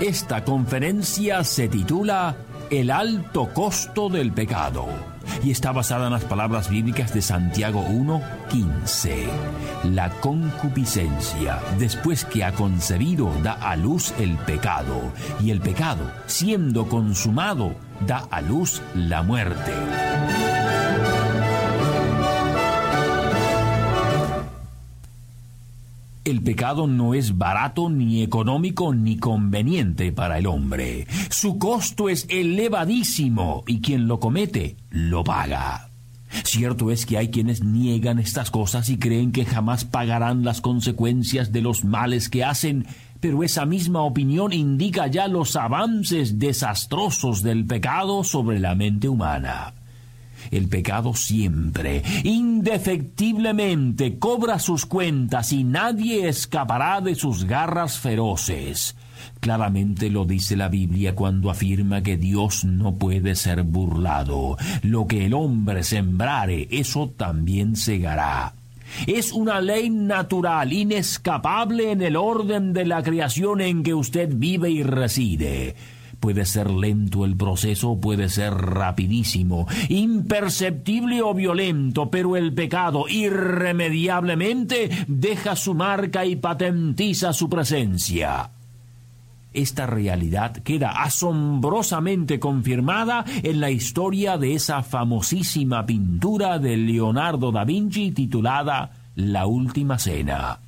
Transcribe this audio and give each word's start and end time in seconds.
Esta 0.00 0.42
conferencia 0.44 1.44
se 1.44 1.68
titula 1.68 2.34
El 2.70 2.90
alto 2.90 3.52
costo 3.52 4.08
del 4.08 4.32
pecado 4.32 4.86
y 5.44 5.50
está 5.50 5.72
basada 5.72 6.06
en 6.06 6.14
las 6.14 6.24
palabras 6.24 6.70
bíblicas 6.70 7.12
de 7.12 7.20
Santiago 7.20 7.84
1:15. 7.86 9.28
La 9.92 10.08
concupiscencia, 10.20 11.60
después 11.78 12.24
que 12.24 12.44
ha 12.44 12.52
concebido, 12.52 13.30
da 13.42 13.52
a 13.52 13.76
luz 13.76 14.14
el 14.18 14.38
pecado, 14.38 15.12
y 15.38 15.50
el 15.50 15.60
pecado, 15.60 16.10
siendo 16.24 16.88
consumado, 16.88 17.74
da 18.06 18.26
a 18.30 18.40
luz 18.40 18.80
la 18.94 19.22
muerte. 19.22 19.99
El 26.30 26.42
pecado 26.42 26.86
no 26.86 27.14
es 27.14 27.38
barato, 27.38 27.90
ni 27.90 28.22
económico, 28.22 28.94
ni 28.94 29.16
conveniente 29.16 30.12
para 30.12 30.38
el 30.38 30.46
hombre. 30.46 31.08
Su 31.28 31.58
costo 31.58 32.08
es 32.08 32.24
elevadísimo 32.28 33.64
y 33.66 33.80
quien 33.80 34.06
lo 34.06 34.20
comete 34.20 34.76
lo 34.90 35.24
paga. 35.24 35.90
Cierto 36.44 36.92
es 36.92 37.04
que 37.04 37.18
hay 37.18 37.30
quienes 37.30 37.64
niegan 37.64 38.20
estas 38.20 38.52
cosas 38.52 38.90
y 38.90 38.98
creen 38.98 39.32
que 39.32 39.44
jamás 39.44 39.84
pagarán 39.84 40.44
las 40.44 40.60
consecuencias 40.60 41.50
de 41.50 41.62
los 41.62 41.84
males 41.84 42.28
que 42.28 42.44
hacen, 42.44 42.86
pero 43.18 43.42
esa 43.42 43.66
misma 43.66 44.02
opinión 44.02 44.52
indica 44.52 45.08
ya 45.08 45.26
los 45.26 45.56
avances 45.56 46.38
desastrosos 46.38 47.42
del 47.42 47.66
pecado 47.66 48.22
sobre 48.22 48.60
la 48.60 48.76
mente 48.76 49.08
humana. 49.08 49.74
El 50.50 50.68
pecado 50.68 51.14
siempre, 51.14 52.02
indefectiblemente, 52.24 54.18
cobra 54.18 54.58
sus 54.58 54.86
cuentas 54.86 55.52
y 55.52 55.64
nadie 55.64 56.28
escapará 56.28 57.00
de 57.00 57.14
sus 57.14 57.44
garras 57.44 57.98
feroces. 57.98 58.96
Claramente 59.40 60.10
lo 60.10 60.24
dice 60.24 60.56
la 60.56 60.68
Biblia 60.68 61.14
cuando 61.14 61.50
afirma 61.50 62.02
que 62.02 62.16
Dios 62.16 62.64
no 62.64 62.96
puede 62.96 63.34
ser 63.34 63.62
burlado. 63.62 64.56
Lo 64.82 65.06
que 65.06 65.26
el 65.26 65.34
hombre 65.34 65.82
sembrare, 65.82 66.68
eso 66.70 67.12
también 67.16 67.76
segará. 67.76 68.54
Es 69.06 69.32
una 69.32 69.60
ley 69.60 69.88
natural, 69.88 70.72
inescapable 70.72 71.92
en 71.92 72.02
el 72.02 72.16
orden 72.16 72.72
de 72.72 72.84
la 72.84 73.02
creación 73.02 73.60
en 73.60 73.82
que 73.82 73.94
usted 73.94 74.30
vive 74.34 74.70
y 74.70 74.82
reside. 74.82 75.74
Puede 76.20 76.44
ser 76.44 76.70
lento 76.70 77.24
el 77.24 77.34
proceso, 77.34 77.98
puede 77.98 78.28
ser 78.28 78.52
rapidísimo, 78.52 79.66
imperceptible 79.88 81.22
o 81.22 81.32
violento, 81.32 82.10
pero 82.10 82.36
el 82.36 82.52
pecado 82.52 83.06
irremediablemente 83.08 84.90
deja 85.08 85.56
su 85.56 85.74
marca 85.74 86.26
y 86.26 86.36
patentiza 86.36 87.32
su 87.32 87.48
presencia. 87.48 88.50
Esta 89.54 89.86
realidad 89.86 90.52
queda 90.52 91.02
asombrosamente 91.02 92.38
confirmada 92.38 93.24
en 93.42 93.60
la 93.60 93.70
historia 93.70 94.36
de 94.36 94.54
esa 94.54 94.82
famosísima 94.82 95.86
pintura 95.86 96.58
de 96.58 96.76
Leonardo 96.76 97.50
da 97.50 97.64
Vinci 97.64 98.12
titulada 98.12 98.92
La 99.16 99.46
Última 99.46 99.98
Cena. 99.98 100.60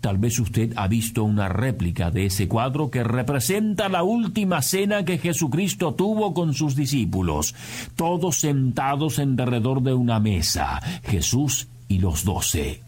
Tal 0.00 0.18
vez 0.18 0.38
usted 0.38 0.72
ha 0.76 0.88
visto 0.88 1.24
una 1.24 1.48
réplica 1.48 2.10
de 2.10 2.26
ese 2.26 2.48
cuadro 2.48 2.90
que 2.90 3.04
representa 3.04 3.88
la 3.88 4.02
última 4.02 4.62
cena 4.62 5.04
que 5.04 5.18
Jesucristo 5.18 5.94
tuvo 5.94 6.34
con 6.34 6.54
sus 6.54 6.76
discípulos, 6.76 7.54
todos 7.94 8.38
sentados 8.38 9.18
en 9.18 9.36
derredor 9.36 9.82
de 9.82 9.94
una 9.94 10.20
mesa, 10.20 10.80
Jesús 11.04 11.68
y 11.88 11.98
los 11.98 12.24
doce. 12.24 12.82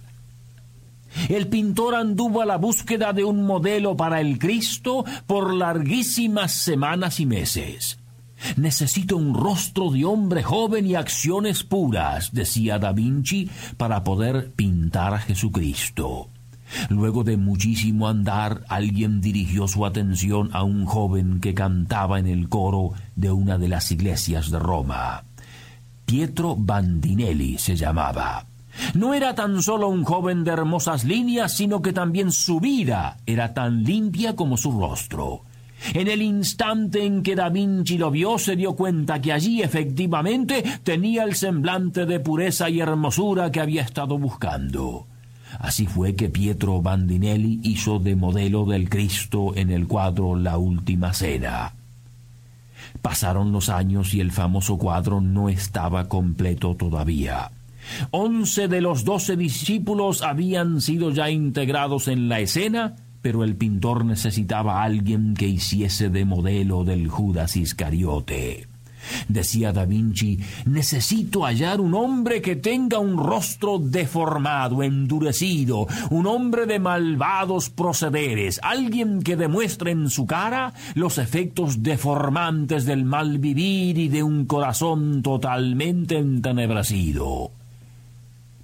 El 1.28 1.49
pintor 1.49 1.94
anduvo 1.94 2.43
a 2.43 2.47
la 2.47 2.56
búsqueda 2.56 3.12
de 3.12 3.25
un 3.25 3.43
modelo 3.43 3.97
para 3.97 4.20
el 4.20 4.38
Cristo 4.38 5.05
por 5.26 5.55
larguísimas 5.55 6.53
semanas 6.53 7.19
y 7.20 7.26
meses. 7.26 7.99
Necesito 8.56 9.16
un 9.16 9.34
rostro 9.34 9.91
de 9.91 10.05
hombre 10.05 10.43
joven 10.43 10.87
y 10.87 10.94
acciones 10.94 11.65
puras, 11.65 12.32
decía 12.32 12.78
Da 12.78 12.93
Vinci, 12.93 13.50
para 13.76 14.05
poder 14.05 14.53
pintar 14.53 15.15
a 15.15 15.19
Jesucristo. 15.19 16.28
Luego 16.89 17.25
de 17.25 17.37
muchísimo 17.37 18.09
andar, 18.09 18.62
alguien 18.69 19.21
dirigió 19.21 19.69
su 19.69 19.87
atención 19.87 20.51
a 20.53 20.62
un 20.62 20.84
joven 20.84 21.41
que 21.41 21.55
cantaba 21.55 22.19
en 22.19 22.27
el 22.27 22.49
coro 22.49 22.93
de 23.17 23.31
una 23.31 23.59
de 23.59 23.69
las 23.69 23.91
iglesias 23.91 24.51
de 24.51 24.59
Roma. 24.59 25.25
Pietro 26.05 26.56
Bandinelli 26.56 27.59
se 27.59 27.77
llamaba. 27.77 28.47
No 28.95 29.12
era 29.12 29.34
tan 29.34 29.62
solo 29.62 29.89
un 29.89 30.05
joven 30.05 30.45
de 30.45 30.53
hermosas 30.53 31.05
líneas, 31.05 31.53
sino 31.53 31.83
que 31.83 31.93
también 31.93 32.33
su 32.33 32.61
vida 32.61 33.19
era 33.27 33.53
tan 33.53 33.83
limpia 33.83 34.37
como 34.37 34.56
su 34.56 34.73
rostro. 34.73 35.43
En 35.95 36.09
el 36.09 36.23
instante 36.23 37.05
en 37.05 37.23
que 37.23 37.37
Da 37.37 37.50
Vinci 37.50 37.99
lo 37.99 38.11
vio, 38.11 38.39
se 38.39 38.56
dio 38.56 38.75
cuenta 38.75 39.21
que 39.21 39.33
allí 39.33 39.62
efectivamente 39.62 40.65
tenía 40.83 41.25
el 41.25 41.35
semblante 41.35 42.06
de 42.06 42.21
pureza 42.21 42.69
y 42.69 42.81
hermosura 42.81 43.50
que 43.53 43.61
había 43.61 43.83
estado 43.83 44.19
buscando. 44.19 45.07
Así 45.59 45.86
fue 45.86 46.14
que 46.14 46.28
Pietro 46.28 46.82
Bandinelli 46.82 47.60
hizo 47.62 47.98
de 47.98 48.16
modelo 48.16 48.64
del 48.64 48.88
Cristo 48.88 49.53
en 49.56 49.70
el 49.70 49.86
cuadro 49.86 50.36
La 50.36 50.59
Última 50.59 51.12
Cena. 51.14 51.75
Pasaron 53.03 53.53
los 53.53 53.69
años 53.69 54.14
y 54.14 54.20
el 54.20 54.32
famoso 54.32 54.78
cuadro 54.78 55.20
no 55.20 55.48
estaba 55.48 56.08
completo 56.08 56.75
todavía. 56.75 57.50
Once 58.10 58.69
de 58.69 58.81
los 58.81 59.04
doce 59.04 59.37
discípulos 59.37 60.22
habían 60.22 60.81
sido 60.81 61.10
ya 61.10 61.31
integrados 61.31 62.08
en 62.08 62.28
la 62.28 62.41
escena, 62.41 62.97
pero 63.22 63.44
el 63.44 63.56
pintor 63.56 64.04
necesitaba 64.04 64.81
a 64.81 64.84
alguien 64.84 65.34
que 65.34 65.48
hiciese 65.48 66.10
de 66.10 66.25
modelo 66.25 66.84
del 66.84 67.08
Judas 67.08 67.56
Iscariote. 67.56 68.66
Decía 69.28 69.72
Da 69.72 69.84
Vinci, 69.84 70.38
necesito 70.66 71.44
hallar 71.44 71.80
un 71.80 71.94
hombre 71.94 72.41
que 72.42 72.56
tenga 72.56 72.98
un 72.98 73.16
rostro 73.16 73.78
deformado, 73.78 74.82
endurecido, 74.82 75.86
un 76.10 76.26
hombre 76.26 76.66
de 76.66 76.78
malvados 76.78 77.70
procederes, 77.70 78.60
alguien 78.62 79.22
que 79.22 79.36
demuestre 79.36 79.91
en 79.91 80.10
su 80.10 80.26
cara 80.26 80.72
los 80.94 81.19
efectos 81.19 81.82
deformantes 81.82 82.84
del 82.84 83.04
mal 83.04 83.38
vivir 83.38 83.98
y 83.98 84.08
de 84.08 84.22
un 84.22 84.46
corazón 84.46 85.22
totalmente 85.22 86.19
entenebrecido. 86.19 87.50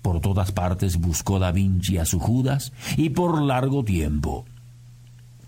Por 0.02 0.20
todas 0.20 0.52
partes 0.52 0.98
buscó 0.98 1.38
Da 1.38 1.50
Vinci 1.50 1.96
a 1.96 2.04
su 2.04 2.20
Judas 2.20 2.72
y 2.96 3.10
por 3.10 3.40
largo 3.40 3.84
tiempo. 3.84 4.44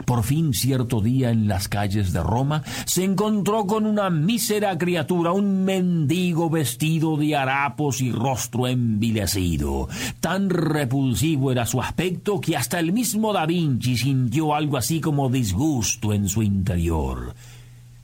Por 0.04 0.22
fin, 0.22 0.52
cierto 0.52 1.00
día 1.00 1.30
en 1.30 1.48
las 1.48 1.68
calles 1.68 2.12
de 2.12 2.22
Roma, 2.22 2.62
se 2.84 3.04
encontró 3.04 3.66
con 3.66 3.86
una 3.86 4.10
mísera 4.10 4.76
criatura, 4.78 5.32
un 5.32 5.64
mendigo 5.64 6.50
vestido 6.50 7.16
de 7.16 7.36
harapos 7.36 8.00
y 8.00 8.12
rostro 8.12 8.68
envilecido. 8.68 9.88
Tan 10.20 10.50
repulsivo 10.50 11.50
era 11.50 11.66
su 11.66 11.80
aspecto 11.80 12.40
que 12.40 12.56
hasta 12.56 12.78
el 12.78 12.92
mismo 12.92 13.32
Da 13.32 13.46
Vinci 13.46 13.96
sintió 13.96 14.54
algo 14.54 14.76
así 14.76 15.00
como 15.00 15.28
disgusto 15.28 16.12
en 16.12 16.28
su 16.28 16.42
interior 16.42 17.34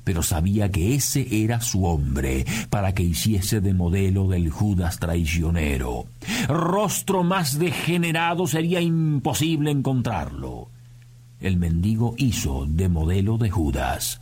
pero 0.05 0.23
sabía 0.23 0.69
que 0.69 0.97
ese 0.97 1.45
era 1.45 1.61
su 1.61 1.87
hombre 1.87 2.45
para 2.71 2.93
que 2.93 3.05
hiciese 3.05 3.61
de 3.61 3.73
modelo 3.73 4.27
del 4.27 4.51
Judas 4.51 4.99
traicionero. 4.99 6.07
Rostro 6.49 7.23
más 7.23 7.59
degenerado 7.59 8.49
sería 8.49 8.81
imposible 8.81 9.71
encontrarlo 9.71 10.69
el 11.43 11.57
mendigo 11.57 12.15
hizo 12.17 12.67
de 12.67 12.89
modelo 12.89 13.39
de 13.39 13.51
Judas. 13.51 14.21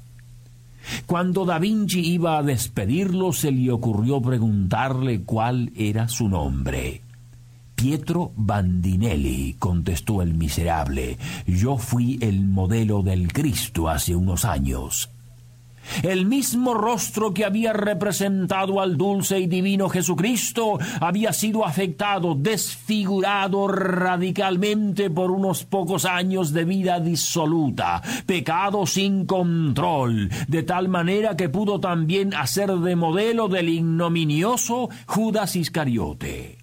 Cuando 1.07 1.45
Da 1.45 1.59
Vinci 1.59 2.01
iba 2.01 2.39
a 2.39 2.43
despedirlo, 2.43 3.33
se 3.33 3.53
le 3.53 3.71
ocurrió 3.71 4.21
preguntarle 4.21 5.23
cuál 5.23 5.73
era 5.77 6.09
su 6.09 6.29
nombre. 6.29 7.03
Pietro 7.75 8.33
Bandinelli, 8.37 9.55
contestó 9.59 10.21
el 10.21 10.35
miserable, 10.35 11.17
yo 11.47 11.79
fui 11.79 12.19
el 12.21 12.45
modelo 12.45 13.03
del 13.03 13.33
Cristo 13.33 13.89
hace 13.89 14.15
unos 14.15 14.45
años. 14.45 15.11
El 16.03 16.27
mismo 16.27 16.75
rostro 16.75 17.35
que 17.35 17.45
había 17.45 17.73
representado 17.73 18.81
al 18.81 18.97
dulce 18.97 19.39
y 19.39 19.47
divino 19.47 19.89
Jesucristo 19.89 20.79
había 21.01 21.33
sido 21.33 21.65
afectado, 21.65 22.35
desfigurado 22.35 23.69
radicalmente 23.69 25.11
por 25.11 25.31
unos 25.31 25.65
pocos 25.65 26.05
años 26.05 26.53
de 26.53 26.65
vida 26.65 27.01
disoluta, 27.01 28.03
pecado 28.27 28.87
sin 28.87 29.27
control, 29.27 30.31
de 30.49 30.63
tal 30.63 30.89
manera 30.89 31.37
que 31.37 31.49
pudo 31.49 31.81
también 31.81 32.35
hacer 32.35 32.71
de 32.71 32.97
modelo 32.97 33.49
del 33.49 33.69
ignominioso 33.69 34.89
Judas 35.07 35.57
Iscariote. 35.57 36.60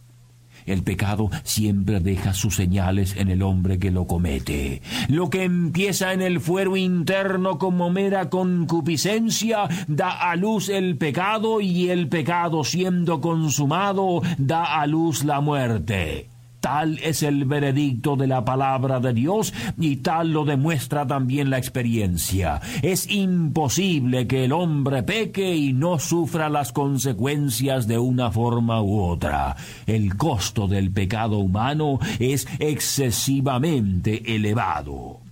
El 0.67 0.83
pecado 0.83 1.31
siempre 1.43 1.99
deja 1.99 2.33
sus 2.33 2.55
señales 2.55 3.15
en 3.17 3.31
el 3.31 3.41
hombre 3.41 3.79
que 3.79 3.89
lo 3.89 4.05
comete. 4.05 4.81
Lo 5.07 5.29
que 5.29 5.43
empieza 5.43 6.13
en 6.13 6.21
el 6.21 6.39
fuero 6.39 6.77
interno 6.77 7.57
como 7.57 7.89
mera 7.89 8.29
concupiscencia 8.29 9.67
da 9.87 10.29
a 10.29 10.35
luz 10.35 10.69
el 10.69 10.97
pecado 10.97 11.61
y 11.61 11.89
el 11.89 12.09
pecado 12.09 12.63
siendo 12.63 13.21
consumado 13.21 14.21
da 14.37 14.79
a 14.79 14.85
luz 14.85 15.23
la 15.23 15.41
muerte. 15.41 16.36
Tal 16.59 16.99
es 17.03 17.23
el 17.23 17.45
veredicto 17.45 18.15
de 18.15 18.27
la 18.27 18.43
palabra 18.43 18.99
de 18.99 19.13
Dios 19.13 19.53
y 19.79 19.97
tal 19.97 20.31
lo 20.31 20.43
demuestra 20.43 21.05
también 21.05 21.49
la 21.49 21.57
experiencia. 21.57 22.61
Es 22.81 23.09
imposible 23.09 24.27
que 24.27 24.45
el 24.45 24.51
hombre 24.51 25.03
peque 25.03 25.55
y 25.55 25.73
no 25.73 25.99
sufra 25.99 26.49
las 26.49 26.71
consecuencias 26.71 27.87
de 27.87 27.99
una 27.99 28.31
forma 28.31 28.81
u 28.81 29.01
otra. 29.01 29.55
El 29.85 30.17
costo 30.17 30.67
del 30.67 30.91
pecado 30.91 31.37
humano 31.37 31.99
es 32.19 32.47
excesivamente 32.59 34.35
elevado. 34.35 35.26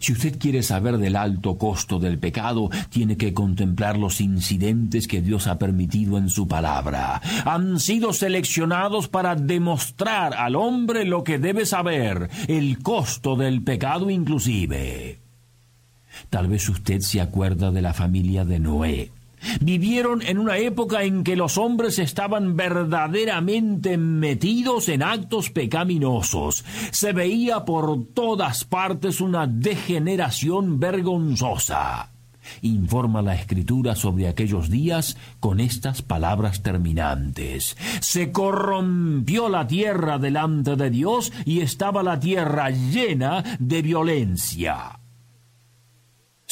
Si 0.00 0.12
usted 0.12 0.38
quiere 0.38 0.62
saber 0.62 0.98
del 0.98 1.16
alto 1.16 1.56
costo 1.58 1.98
del 1.98 2.18
pecado, 2.18 2.70
tiene 2.90 3.16
que 3.16 3.34
contemplar 3.34 3.98
los 3.98 4.20
incidentes 4.20 5.06
que 5.08 5.22
Dios 5.22 5.46
ha 5.46 5.58
permitido 5.58 6.18
en 6.18 6.28
su 6.28 6.48
palabra. 6.48 7.20
Han 7.44 7.80
sido 7.80 8.12
seleccionados 8.12 9.08
para 9.08 9.34
demostrar 9.34 10.34
al 10.34 10.56
hombre 10.56 11.04
lo 11.04 11.24
que 11.24 11.38
debe 11.38 11.66
saber, 11.66 12.30
el 12.48 12.82
costo 12.82 13.36
del 13.36 13.62
pecado 13.62 14.10
inclusive. 14.10 15.18
Tal 16.30 16.48
vez 16.48 16.68
usted 16.68 17.00
se 17.00 17.20
acuerda 17.20 17.70
de 17.70 17.82
la 17.82 17.92
familia 17.92 18.44
de 18.44 18.60
Noé. 18.60 19.10
Vivieron 19.60 20.22
en 20.22 20.38
una 20.38 20.58
época 20.58 21.04
en 21.04 21.24
que 21.24 21.36
los 21.36 21.58
hombres 21.58 21.98
estaban 21.98 22.56
verdaderamente 22.56 23.96
metidos 23.96 24.88
en 24.88 25.02
actos 25.02 25.50
pecaminosos. 25.50 26.64
Se 26.90 27.12
veía 27.12 27.64
por 27.64 28.06
todas 28.14 28.64
partes 28.64 29.20
una 29.20 29.46
degeneración 29.46 30.78
vergonzosa. 30.80 32.10
Informa 32.62 33.22
la 33.22 33.34
escritura 33.34 33.94
sobre 33.94 34.28
aquellos 34.28 34.70
días 34.70 35.16
con 35.40 35.60
estas 35.60 36.02
palabras 36.02 36.62
terminantes. 36.62 37.76
Se 38.00 38.32
corrompió 38.32 39.48
la 39.48 39.66
tierra 39.66 40.18
delante 40.18 40.76
de 40.76 40.90
Dios 40.90 41.32
y 41.44 41.60
estaba 41.60 42.02
la 42.02 42.20
tierra 42.20 42.70
llena 42.70 43.42
de 43.58 43.82
violencia. 43.82 45.03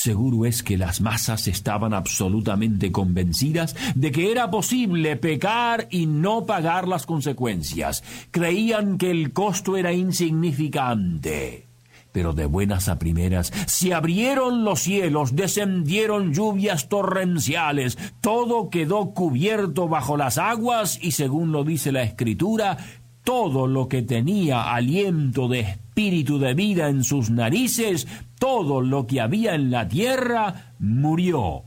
Seguro 0.02 0.46
es 0.46 0.64
que 0.64 0.76
las 0.76 1.00
masas 1.00 1.46
estaban 1.46 1.94
absolutamente 1.94 2.90
convencidas 2.90 3.76
de 3.94 4.10
que 4.10 4.32
era 4.32 4.50
posible 4.50 5.14
pecar 5.14 5.86
y 5.92 6.06
no 6.06 6.44
pagar 6.44 6.88
las 6.88 7.06
consecuencias. 7.06 8.02
Creían 8.32 8.98
que 8.98 9.12
el 9.12 9.32
costo 9.32 9.76
era 9.76 9.92
insignificante. 9.92 11.68
Pero 12.10 12.32
de 12.32 12.46
buenas 12.46 12.88
a 12.88 12.98
primeras 12.98 13.52
se 13.68 13.94
abrieron 13.94 14.64
los 14.64 14.80
cielos, 14.80 15.36
descendieron 15.36 16.34
lluvias 16.34 16.88
torrenciales, 16.88 17.96
todo 18.20 18.70
quedó 18.70 19.14
cubierto 19.14 19.86
bajo 19.86 20.16
las 20.16 20.36
aguas 20.36 20.98
y 21.00 21.12
según 21.12 21.52
lo 21.52 21.62
dice 21.62 21.92
la 21.92 22.02
escritura, 22.02 22.76
todo 23.24 23.66
lo 23.66 23.88
que 23.88 24.02
tenía 24.02 24.74
aliento 24.74 25.48
de 25.48 25.60
espíritu 25.60 26.38
de 26.38 26.54
vida 26.54 26.88
en 26.88 27.04
sus 27.04 27.30
narices, 27.30 28.06
todo 28.38 28.80
lo 28.80 29.06
que 29.06 29.20
había 29.20 29.54
en 29.54 29.70
la 29.70 29.88
tierra, 29.88 30.74
murió. 30.78 31.64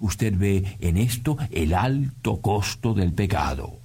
Usted 0.00 0.34
ve 0.36 0.76
en 0.80 0.96
esto 0.96 1.36
el 1.50 1.74
alto 1.74 2.40
costo 2.40 2.94
del 2.94 3.12
pecado. 3.12 3.83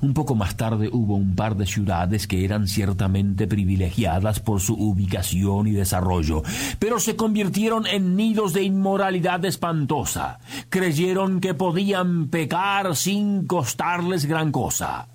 Un 0.00 0.14
poco 0.14 0.34
más 0.34 0.56
tarde 0.56 0.88
hubo 0.92 1.16
un 1.16 1.34
par 1.34 1.56
de 1.56 1.66
ciudades 1.66 2.26
que 2.26 2.44
eran 2.44 2.66
ciertamente 2.66 3.46
privilegiadas 3.46 4.40
por 4.40 4.60
su 4.60 4.74
ubicación 4.74 5.66
y 5.66 5.72
desarrollo, 5.72 6.42
pero 6.78 7.00
se 7.00 7.16
convirtieron 7.16 7.86
en 7.86 8.16
nidos 8.16 8.52
de 8.52 8.62
inmoralidad 8.62 9.44
espantosa. 9.44 10.38
Creyeron 10.68 11.40
que 11.40 11.54
podían 11.54 12.28
pecar 12.28 12.96
sin 12.96 13.46
costarles 13.46 14.26
gran 14.26 14.52
cosa 14.52 15.08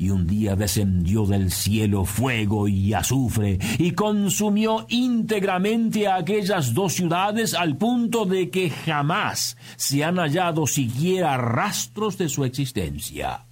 y 0.00 0.08
un 0.08 0.26
día 0.26 0.56
descendió 0.56 1.26
del 1.26 1.50
cielo 1.50 2.06
fuego 2.06 2.66
y 2.66 2.94
azufre 2.94 3.58
y 3.78 3.90
consumió 3.90 4.86
íntegramente 4.88 6.08
a 6.08 6.16
aquellas 6.16 6.72
dos 6.72 6.94
ciudades 6.94 7.52
al 7.52 7.76
punto 7.76 8.24
de 8.24 8.48
que 8.48 8.70
jamás 8.70 9.58
se 9.76 10.02
han 10.02 10.16
hallado 10.16 10.66
siquiera 10.66 11.36
rastros 11.36 12.16
de 12.16 12.30
su 12.30 12.46
existencia. 12.46 13.44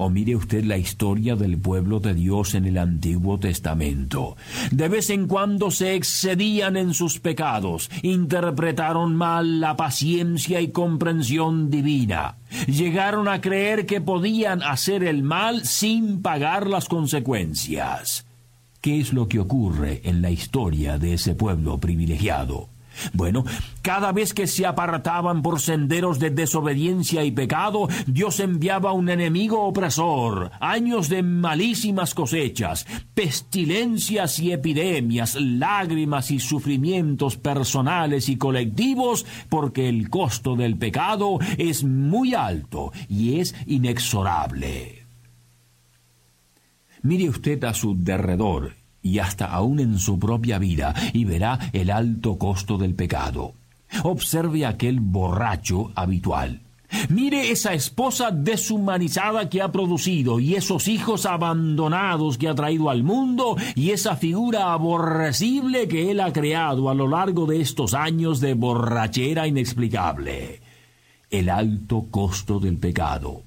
O 0.00 0.10
mire 0.10 0.36
usted 0.36 0.62
la 0.62 0.78
historia 0.78 1.34
del 1.34 1.58
pueblo 1.58 1.98
de 1.98 2.14
Dios 2.14 2.54
en 2.54 2.66
el 2.66 2.78
Antiguo 2.78 3.40
Testamento. 3.40 4.36
De 4.70 4.88
vez 4.88 5.10
en 5.10 5.26
cuando 5.26 5.72
se 5.72 5.96
excedían 5.96 6.76
en 6.76 6.94
sus 6.94 7.18
pecados, 7.18 7.90
interpretaron 8.02 9.16
mal 9.16 9.58
la 9.58 9.76
paciencia 9.76 10.60
y 10.60 10.68
comprensión 10.68 11.68
divina. 11.68 12.36
Llegaron 12.68 13.26
a 13.26 13.40
creer 13.40 13.86
que 13.86 14.00
podían 14.00 14.62
hacer 14.62 15.02
el 15.02 15.24
mal 15.24 15.64
sin 15.64 16.22
pagar 16.22 16.68
las 16.68 16.84
consecuencias. 16.84 18.24
¿Qué 18.80 19.00
es 19.00 19.12
lo 19.12 19.26
que 19.26 19.40
ocurre 19.40 20.02
en 20.04 20.22
la 20.22 20.30
historia 20.30 20.98
de 20.98 21.14
ese 21.14 21.34
pueblo 21.34 21.78
privilegiado? 21.78 22.68
Bueno, 23.12 23.44
cada 23.82 24.12
vez 24.12 24.34
que 24.34 24.46
se 24.46 24.66
apartaban 24.66 25.42
por 25.42 25.60
senderos 25.60 26.18
de 26.18 26.30
desobediencia 26.30 27.24
y 27.24 27.30
pecado, 27.30 27.88
Dios 28.06 28.40
enviaba 28.40 28.92
un 28.92 29.08
enemigo 29.08 29.64
opresor, 29.64 30.50
años 30.60 31.08
de 31.08 31.22
malísimas 31.22 32.14
cosechas, 32.14 32.86
pestilencias 33.14 34.38
y 34.38 34.52
epidemias, 34.52 35.36
lágrimas 35.36 36.30
y 36.30 36.38
sufrimientos 36.38 37.36
personales 37.36 38.28
y 38.28 38.36
colectivos, 38.36 39.26
porque 39.48 39.88
el 39.88 40.10
costo 40.10 40.56
del 40.56 40.76
pecado 40.76 41.38
es 41.56 41.84
muy 41.84 42.34
alto 42.34 42.92
y 43.08 43.40
es 43.40 43.54
inexorable. 43.66 45.06
Mire 47.02 47.28
usted 47.28 47.62
a 47.64 47.74
su 47.74 47.96
derredor 47.96 48.77
y 49.08 49.18
hasta 49.18 49.46
aún 49.46 49.80
en 49.80 49.98
su 49.98 50.18
propia 50.18 50.58
vida, 50.58 50.94
y 51.12 51.24
verá 51.24 51.58
el 51.72 51.90
alto 51.90 52.36
costo 52.36 52.78
del 52.78 52.94
pecado. 52.94 53.54
Observe 54.02 54.66
aquel 54.66 55.00
borracho 55.00 55.90
habitual. 55.94 56.60
Mire 57.10 57.50
esa 57.50 57.74
esposa 57.74 58.30
deshumanizada 58.30 59.48
que 59.50 59.60
ha 59.60 59.70
producido 59.70 60.40
y 60.40 60.54
esos 60.54 60.88
hijos 60.88 61.26
abandonados 61.26 62.38
que 62.38 62.48
ha 62.48 62.54
traído 62.54 62.88
al 62.88 63.02
mundo 63.02 63.56
y 63.74 63.90
esa 63.90 64.16
figura 64.16 64.72
aborrecible 64.72 65.86
que 65.86 66.10
él 66.10 66.20
ha 66.20 66.32
creado 66.32 66.88
a 66.88 66.94
lo 66.94 67.06
largo 67.06 67.46
de 67.46 67.60
estos 67.60 67.92
años 67.92 68.40
de 68.40 68.54
borrachera 68.54 69.46
inexplicable. 69.46 70.60
El 71.30 71.50
alto 71.50 72.06
costo 72.10 72.58
del 72.58 72.78
pecado. 72.78 73.42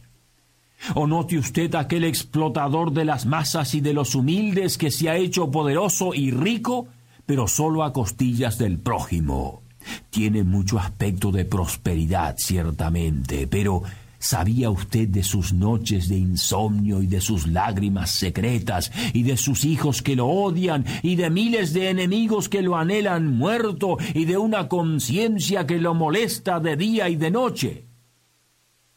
O 0.96 1.08
note 1.08 1.38
usted 1.38 1.74
aquel 1.76 2.04
explotador 2.04 2.92
de 2.92 3.06
las 3.06 3.26
masas 3.26 3.76
y 3.76 3.82
de 3.82 3.94
los 3.94 4.16
humildes 4.16 4.78
que 4.78 4.92
se 4.92 5.10
ha 5.10 5.18
hecho 5.18 5.52
poderoso 5.52 6.14
y 6.14 6.32
rico, 6.32 6.88
pero 7.26 7.48
solo 7.48 7.84
a 7.84 7.94
costillas 7.94 8.58
del 8.58 8.80
prójimo. 8.80 9.62
Tiene 10.10 10.44
mucho 10.44 10.80
aspecto 10.80 11.32
de 11.32 11.46
prosperidad, 11.46 12.36
ciertamente, 12.38 13.48
pero 13.48 13.84
¿Sabía 14.22 14.70
usted 14.70 15.08
de 15.08 15.24
sus 15.24 15.52
noches 15.52 16.08
de 16.08 16.16
insomnio 16.16 17.02
y 17.02 17.08
de 17.08 17.20
sus 17.20 17.48
lágrimas 17.48 18.12
secretas 18.12 18.92
y 19.14 19.24
de 19.24 19.36
sus 19.36 19.66
hijos 19.66 20.04
que 20.04 20.16
lo 20.16 20.28
odian 20.28 20.86
y 21.02 21.16
de 21.16 21.32
miles 21.32 21.74
de 21.74 21.90
enemigos 21.90 22.48
que 22.48 22.62
lo 22.62 22.78
anhelan 22.78 23.36
muerto 23.36 23.98
y 24.14 24.26
de 24.26 24.38
una 24.38 24.68
conciencia 24.68 25.66
que 25.66 25.80
lo 25.80 25.96
molesta 25.96 26.60
de 26.60 26.76
día 26.76 27.10
y 27.10 27.16
de 27.16 27.32
noche? 27.32 27.91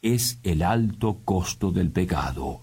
Es 0.05 0.39
el 0.43 0.63
alto 0.63 1.21
costo 1.25 1.73
del 1.73 1.91
pecado. 1.91 2.61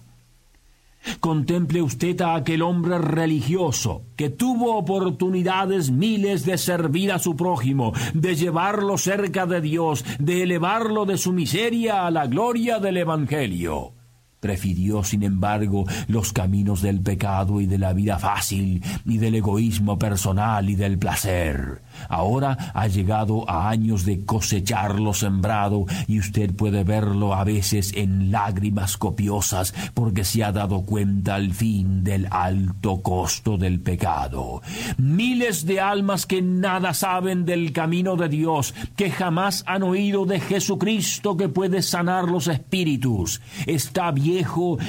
Contemple 1.18 1.82
usted 1.82 2.20
a 2.20 2.36
aquel 2.36 2.62
hombre 2.62 2.98
religioso 2.98 4.02
que 4.14 4.30
tuvo 4.30 4.76
oportunidades 4.76 5.90
miles 5.90 6.46
de 6.46 6.56
servir 6.56 7.10
a 7.10 7.18
su 7.18 7.34
prójimo, 7.34 7.92
de 8.14 8.36
llevarlo 8.36 8.96
cerca 8.96 9.44
de 9.46 9.60
Dios, 9.60 10.04
de 10.20 10.44
elevarlo 10.44 11.04
de 11.04 11.18
su 11.18 11.32
miseria 11.32 12.06
a 12.06 12.12
la 12.12 12.28
gloria 12.28 12.78
del 12.78 12.98
Evangelio. 12.98 13.94
Prefirió, 14.42 15.04
sin 15.04 15.22
embargo, 15.22 15.84
los 16.08 16.32
caminos 16.32 16.82
del 16.82 17.00
pecado 17.00 17.60
y 17.60 17.66
de 17.66 17.78
la 17.78 17.92
vida 17.92 18.18
fácil, 18.18 18.82
y 19.06 19.18
del 19.18 19.36
egoísmo 19.36 20.00
personal 20.00 20.68
y 20.68 20.74
del 20.74 20.98
placer. 20.98 21.80
Ahora 22.08 22.72
ha 22.74 22.88
llegado 22.88 23.48
a 23.48 23.68
años 23.68 24.04
de 24.04 24.24
cosechar 24.24 24.98
lo 24.98 25.14
sembrado, 25.14 25.86
y 26.08 26.18
usted 26.18 26.52
puede 26.56 26.82
verlo 26.82 27.36
a 27.36 27.44
veces 27.44 27.92
en 27.94 28.32
lágrimas 28.32 28.96
copiosas, 28.96 29.74
porque 29.94 30.24
se 30.24 30.42
ha 30.42 30.50
dado 30.50 30.82
cuenta 30.82 31.36
al 31.36 31.54
fin 31.54 32.02
del 32.02 32.26
alto 32.28 33.00
costo 33.00 33.56
del 33.56 33.78
pecado. 33.78 34.60
Miles 34.96 35.66
de 35.66 35.78
almas 35.78 36.26
que 36.26 36.42
nada 36.42 36.94
saben 36.94 37.44
del 37.44 37.72
camino 37.72 38.16
de 38.16 38.28
Dios, 38.28 38.74
que 38.96 39.08
jamás 39.08 39.62
han 39.68 39.84
oído 39.84 40.26
de 40.26 40.40
Jesucristo 40.40 41.36
que 41.36 41.48
puede 41.48 41.80
sanar 41.82 42.24
los 42.24 42.48
espíritus. 42.48 43.40
Está 43.66 44.10
bien 44.10 44.31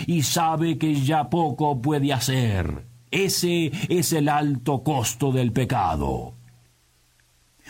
y 0.07 0.21
sabe 0.23 0.77
que 0.77 0.95
ya 0.95 1.29
poco 1.29 1.81
puede 1.81 2.13
hacer. 2.13 2.85
Ese 3.11 3.71
es 3.89 4.13
el 4.13 4.29
alto 4.29 4.83
costo 4.83 5.31
del 5.31 5.51
pecado. 5.51 6.33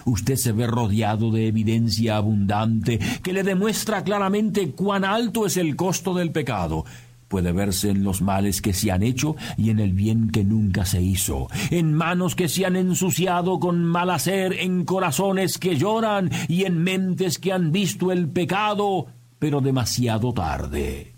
Usted 0.06 0.36
se 0.36 0.52
ve 0.52 0.68
rodeado 0.68 1.32
de 1.32 1.48
evidencia 1.48 2.18
abundante 2.18 3.00
que 3.22 3.34
le 3.34 3.44
demuestra 3.44 4.04
claramente 4.04 4.72
cuán 4.72 5.06
alto 5.06 5.46
es 5.46 5.58
el 5.58 5.76
costo 5.76 6.14
del 6.14 6.32
pecado. 6.32 6.86
Puede 7.28 7.52
verse 7.52 7.90
en 7.90 8.04
los 8.04 8.22
males 8.22 8.62
que 8.62 8.74
se 8.74 8.92
han 8.92 9.02
hecho 9.02 9.36
y 9.58 9.70
en 9.70 9.80
el 9.80 9.94
bien 9.94 10.30
que 10.30 10.44
nunca 10.44 10.86
se 10.86 11.02
hizo, 11.02 11.48
en 11.72 11.94
manos 11.94 12.36
que 12.36 12.48
se 12.48 12.66
han 12.66 12.76
ensuciado 12.76 13.60
con 13.60 13.84
mal 13.84 14.12
hacer, 14.12 14.54
en 14.54 14.86
corazones 14.86 15.58
que 15.58 15.76
lloran 15.76 16.30
y 16.48 16.66
en 16.66 16.84
mentes 16.84 17.40
que 17.40 17.52
han 17.52 17.72
visto 17.72 18.12
el 18.12 18.28
pecado, 18.28 19.08
pero 19.40 19.62
demasiado 19.62 20.32
tarde. 20.34 21.14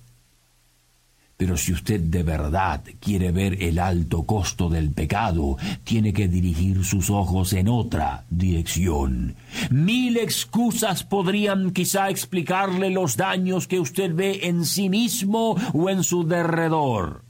Pero 1.38 1.58
si 1.58 1.74
usted 1.74 2.00
de 2.00 2.24
verdad 2.24 2.82
quiere 3.00 3.32
ver 3.32 3.62
el 3.62 3.80
alto 3.80 4.24
costo 4.24 4.70
del 4.70 4.92
pecado, 4.92 5.58
tiene 5.84 6.14
que 6.14 6.30
dirigir 6.30 6.86
sus 6.86 7.10
ojos 7.10 7.52
en 7.54 7.68
otra 7.68 8.24
dirección. 8.30 9.36
Mil 9.70 10.18
excusas 10.18 11.04
podrían 11.04 11.72
quizá 11.72 12.10
explicarle 12.10 12.90
los 12.90 13.18
daños 13.18 13.68
que 13.68 13.82
usted 13.82 14.16
ve 14.16 14.42
en 14.44 14.64
sí 14.66 14.90
mismo 14.90 15.58
o 15.74 15.90
en 15.90 16.04
su 16.04 16.26
derredor. 16.26 17.24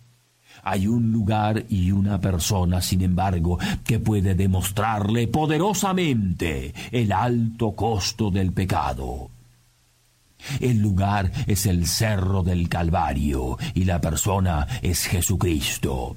Hay 0.62 0.88
un 0.88 1.12
lugar 1.12 1.66
y 1.70 1.92
una 1.92 2.20
persona, 2.20 2.82
sin 2.82 3.02
embargo, 3.02 3.60
que 3.84 4.00
puede 4.00 4.34
demostrarle 4.34 5.28
poderosamente 5.28 6.74
el 6.92 7.12
alto 7.12 7.74
costo 7.74 8.32
del 8.32 8.52
pecado. 8.52 9.30
El 10.60 10.80
lugar 10.80 11.32
es 11.48 11.66
el 11.66 11.88
cerro 11.88 12.44
del 12.44 12.70
Calvario 12.70 13.58
y 13.74 13.86
la 13.86 14.02
persona 14.02 14.68
es 14.82 15.06
Jesucristo. 15.06 16.16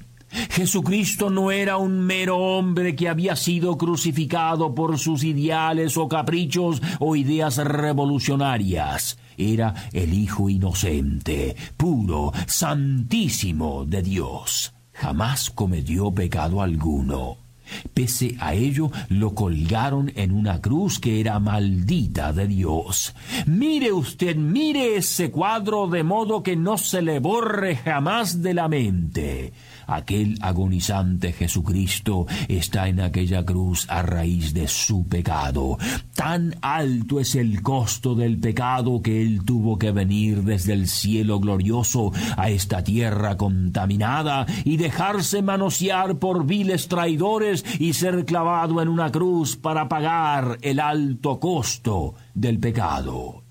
Jesucristo 0.51 1.29
no 1.29 1.51
era 1.51 1.77
un 1.77 2.01
mero 2.01 2.37
hombre 2.37 2.95
que 2.95 3.09
había 3.09 3.35
sido 3.35 3.77
crucificado 3.77 4.75
por 4.75 4.99
sus 4.99 5.23
ideales 5.23 5.97
o 5.97 6.07
caprichos 6.07 6.81
o 6.99 7.15
ideas 7.15 7.57
revolucionarias. 7.57 9.17
Era 9.37 9.73
el 9.93 10.13
Hijo 10.13 10.49
inocente, 10.49 11.55
puro, 11.77 12.31
santísimo 12.45 13.85
de 13.85 14.01
Dios. 14.03 14.73
Jamás 14.93 15.49
cometió 15.49 16.11
pecado 16.11 16.61
alguno. 16.61 17.48
Pese 17.93 18.35
a 18.39 18.53
ello, 18.53 18.91
lo 19.09 19.33
colgaron 19.35 20.11
en 20.15 20.31
una 20.31 20.61
cruz 20.61 20.99
que 20.99 21.19
era 21.19 21.39
maldita 21.39 22.33
de 22.33 22.47
Dios. 22.47 23.13
Mire 23.45 23.91
usted, 23.91 24.35
mire 24.35 24.95
ese 24.95 25.31
cuadro 25.31 25.87
de 25.87 26.03
modo 26.03 26.43
que 26.43 26.55
no 26.55 26.77
se 26.77 27.01
le 27.01 27.19
borre 27.19 27.75
jamás 27.77 28.41
de 28.41 28.53
la 28.53 28.67
mente. 28.67 29.53
Aquel 29.89 30.37
agonizante 30.41 31.33
Jesucristo 31.33 32.27
está 32.47 32.87
en 32.87 33.01
aquella 33.01 33.43
cruz 33.43 33.85
a 33.89 34.01
raíz 34.01 34.53
de 34.53 34.67
su 34.67 35.07
pecado. 35.07 35.77
Tan 36.15 36.55
alto 36.61 37.19
es 37.19 37.35
el 37.35 37.61
costo 37.61 38.15
del 38.15 38.39
pecado 38.39 39.01
que 39.01 39.21
él 39.21 39.43
tuvo 39.45 39.77
que 39.77 39.91
venir 39.91 40.43
desde 40.43 40.73
el 40.73 40.87
cielo 40.87 41.39
glorioso 41.39 42.11
a 42.37 42.49
esta 42.49 42.83
tierra 42.83 43.37
contaminada 43.37 44.45
y 44.63 44.77
dejarse 44.77 45.41
manosear 45.41 46.19
por 46.19 46.45
viles 46.45 46.87
traidores 46.87 47.65
y 47.79 47.93
ser 47.93 48.25
clavado 48.25 48.81
en 48.81 48.89
una 48.89 49.11
cruz 49.11 49.55
para 49.55 49.89
pagar 49.89 50.57
el 50.61 50.79
alto 50.79 51.39
costo 51.39 52.15
del 52.33 52.59
pecado. 52.59 53.48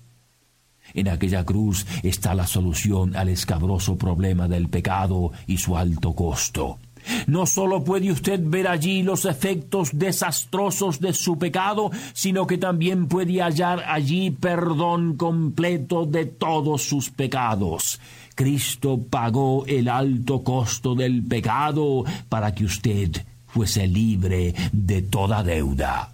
En 0.93 1.07
aquella 1.07 1.45
cruz 1.45 1.85
está 2.03 2.33
la 2.33 2.47
solución 2.47 3.15
al 3.15 3.29
escabroso 3.29 3.97
problema 3.97 4.47
del 4.47 4.69
pecado 4.69 5.31
y 5.47 5.57
su 5.57 5.77
alto 5.77 6.13
costo. 6.13 6.79
No 7.27 7.45
solo 7.45 7.83
puede 7.83 8.11
usted 8.11 8.39
ver 8.43 8.67
allí 8.67 9.03
los 9.03 9.25
efectos 9.25 9.91
desastrosos 9.93 10.99
de 10.99 11.13
su 11.13 11.37
pecado, 11.37 11.91
sino 12.13 12.45
que 12.45 12.57
también 12.57 13.07
puede 13.07 13.41
hallar 13.41 13.83
allí 13.87 14.31
perdón 14.31 15.15
completo 15.15 16.05
de 16.05 16.25
todos 16.25 16.83
sus 16.83 17.09
pecados. 17.09 17.99
Cristo 18.35 18.99
pagó 19.09 19.65
el 19.65 19.89
alto 19.89 20.43
costo 20.43 20.95
del 20.95 21.23
pecado 21.23 22.05
para 22.29 22.53
que 22.53 22.65
usted 22.65 23.25
fuese 23.47 23.87
libre 23.87 24.53
de 24.71 25.01
toda 25.01 25.43
deuda. 25.43 26.13